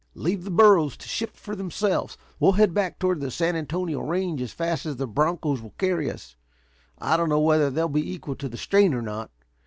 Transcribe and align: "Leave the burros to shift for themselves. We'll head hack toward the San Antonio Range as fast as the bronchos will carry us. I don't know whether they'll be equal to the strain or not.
"Leave 0.15 0.43
the 0.45 0.49
burros 0.49 0.97
to 0.97 1.07
shift 1.07 1.37
for 1.37 1.55
themselves. 1.55 2.17
We'll 2.39 2.53
head 2.53 2.75
hack 2.75 2.97
toward 2.97 3.19
the 3.21 3.29
San 3.29 3.55
Antonio 3.55 3.99
Range 3.99 4.41
as 4.41 4.51
fast 4.51 4.83
as 4.87 4.95
the 4.95 5.05
bronchos 5.05 5.61
will 5.61 5.75
carry 5.77 6.09
us. 6.09 6.35
I 6.97 7.15
don't 7.15 7.29
know 7.29 7.39
whether 7.39 7.69
they'll 7.69 7.87
be 7.87 8.11
equal 8.11 8.35
to 8.37 8.49
the 8.49 8.57
strain 8.57 8.95
or 8.95 9.03
not. 9.03 9.29